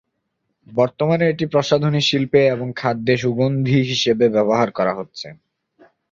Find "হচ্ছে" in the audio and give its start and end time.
4.99-5.27